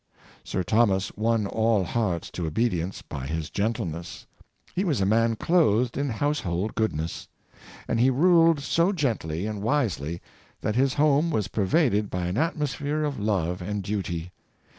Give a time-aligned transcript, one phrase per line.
[0.43, 4.25] Sir Thomas won all hearts to obedience by his gentleness.
[4.73, 7.27] He was a man clothed in household goodness;
[7.87, 10.19] and he ruled so gently and wisely
[10.61, 14.31] that his home was pervaded by an atmos phere of love and duty.